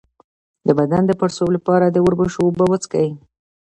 د 0.67 0.69
بدن 0.79 1.03
د 1.07 1.11
پړسوب 1.19 1.49
لپاره 1.57 1.85
د 1.89 1.97
وربشو 2.05 2.39
اوبه 2.45 2.63
وڅښئ 2.67 3.09